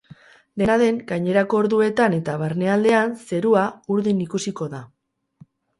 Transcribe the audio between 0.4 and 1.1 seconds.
Dena den,